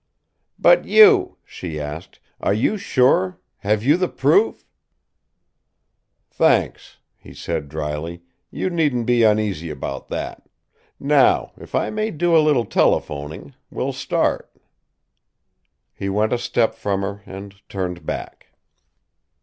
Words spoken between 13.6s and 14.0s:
we'll